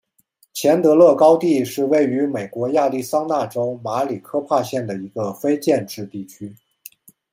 [0.51, 6.55] 钱德勒高地是位于美国亚利桑那州马里科帕县的一个非建制地区。